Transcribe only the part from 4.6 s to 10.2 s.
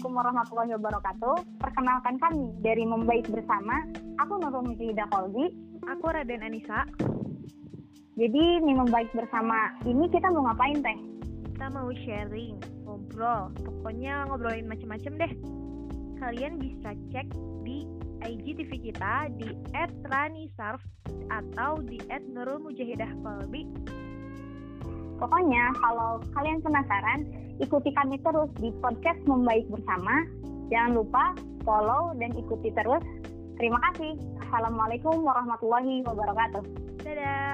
Mujidah Kolbi. Aku Raden Anissa. Jadi di Membaik Bersama ini